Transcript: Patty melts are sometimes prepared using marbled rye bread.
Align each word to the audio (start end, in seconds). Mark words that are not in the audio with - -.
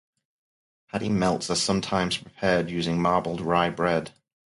Patty 0.89 1.09
melts 1.09 1.51
are 1.51 1.55
sometimes 1.55 2.17
prepared 2.17 2.71
using 2.71 2.99
marbled 2.99 3.39
rye 3.39 3.69
bread. 3.69 4.11